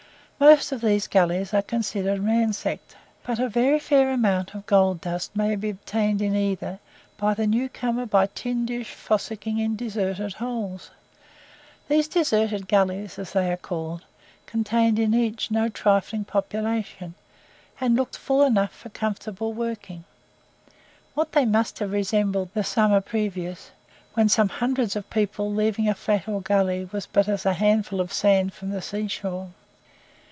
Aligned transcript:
Most 0.43 0.71
of 0.71 0.81
these 0.81 1.05
gullies 1.05 1.53
are 1.53 1.61
considered 1.61 2.19
ransacked, 2.19 2.95
but 3.21 3.37
a 3.37 3.47
very 3.47 3.77
fair 3.77 4.09
amount 4.09 4.55
of 4.55 4.65
gold 4.65 4.99
dust 4.99 5.35
may 5.35 5.55
be 5.55 5.69
obtained 5.69 6.19
in 6.19 6.35
either 6.35 6.79
by 7.15 7.35
the 7.35 7.45
new 7.45 7.69
comer 7.69 8.07
by 8.07 8.25
tin 8.25 8.65
dish 8.65 8.91
fossicking 8.91 9.59
in 9.59 9.75
deserted 9.75 10.33
holes. 10.33 10.89
These 11.89 12.07
deserted 12.07 12.67
gullies, 12.67 13.19
as 13.19 13.33
they 13.33 13.51
are 13.51 13.55
called, 13.57 14.03
contained 14.47 14.97
in 14.97 15.13
each 15.13 15.51
no 15.51 15.69
trifling 15.69 16.25
population, 16.25 17.13
and 17.79 17.95
looked 17.95 18.17
full 18.17 18.41
enough 18.41 18.71
for 18.73 18.89
comfortable 18.89 19.53
working. 19.53 20.05
What 21.13 21.35
must 21.47 21.75
they 21.75 21.85
have 21.85 21.91
resembled 21.91 22.49
the 22.55 22.63
summer 22.63 22.99
previous, 22.99 23.69
when 24.15 24.27
some 24.27 24.49
hundreds 24.49 24.95
of 24.95 25.07
people 25.11 25.53
leaving 25.53 25.87
a 25.87 25.93
flat 25.93 26.27
or 26.27 26.41
gully 26.41 26.89
was 26.91 27.05
but 27.05 27.27
as 27.29 27.45
a 27.45 27.53
handful 27.53 28.01
of 28.01 28.11
sand 28.11 28.53
from 28.53 28.71
the 28.71 28.81
sea 28.81 29.07
shore! 29.07 29.51